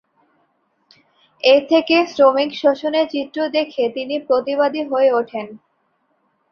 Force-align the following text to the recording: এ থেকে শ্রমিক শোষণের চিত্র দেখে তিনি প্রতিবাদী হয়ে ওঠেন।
এ 1.43 1.55
থেকে 1.69 1.95
শ্রমিক 2.13 2.51
শোষণের 2.61 3.05
চিত্র 3.07 3.37
দেখে 3.55 3.83
তিনি 3.95 4.15
প্রতিবাদী 4.27 4.81
হয়ে 4.91 5.09
ওঠেন। 5.13 5.47